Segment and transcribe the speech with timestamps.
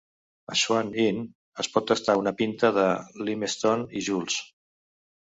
[0.53, 1.17] A Swan Inn
[1.63, 2.85] es pot tastar una pinta de
[3.27, 4.39] Lymestone i Joules.